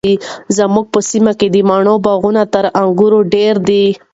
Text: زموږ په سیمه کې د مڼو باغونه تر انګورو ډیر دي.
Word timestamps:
زموږ 0.57 0.85
په 0.93 0.99
سیمه 1.09 1.33
کې 1.39 1.47
د 1.51 1.57
مڼو 1.69 1.95
باغونه 2.05 2.43
تر 2.53 2.65
انګورو 2.81 3.19
ډیر 3.33 3.55
دي. 3.67 3.85